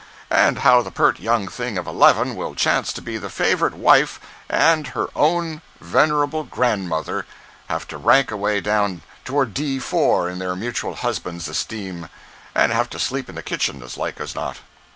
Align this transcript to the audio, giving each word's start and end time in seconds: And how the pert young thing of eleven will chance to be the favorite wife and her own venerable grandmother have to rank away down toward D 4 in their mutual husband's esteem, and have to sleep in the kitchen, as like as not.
And 0.31 0.57
how 0.57 0.81
the 0.81 0.89
pert 0.89 1.19
young 1.19 1.47
thing 1.47 1.77
of 1.77 1.85
eleven 1.85 2.35
will 2.35 2.55
chance 2.55 2.91
to 2.93 3.03
be 3.03 3.19
the 3.19 3.29
favorite 3.29 3.75
wife 3.75 4.19
and 4.49 4.87
her 4.87 5.09
own 5.15 5.61
venerable 5.79 6.43
grandmother 6.43 7.27
have 7.69 7.87
to 7.89 7.99
rank 7.99 8.31
away 8.31 8.61
down 8.61 9.03
toward 9.23 9.53
D 9.53 9.77
4 9.77 10.27
in 10.27 10.39
their 10.39 10.55
mutual 10.55 10.95
husband's 10.95 11.47
esteem, 11.47 12.09
and 12.55 12.71
have 12.71 12.89
to 12.89 12.97
sleep 12.97 13.29
in 13.29 13.35
the 13.35 13.43
kitchen, 13.43 13.83
as 13.83 13.95
like 13.95 14.19
as 14.19 14.33
not. 14.33 14.57